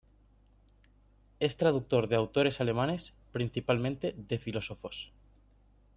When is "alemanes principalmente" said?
2.59-4.15